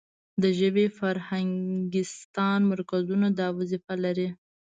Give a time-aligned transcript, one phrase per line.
[0.41, 4.29] د ژبې فرهنګستان مرکزونه دا وظیفه لري.